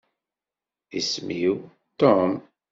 [0.99, 1.55] Isem-iw
[1.99, 2.31] Tom.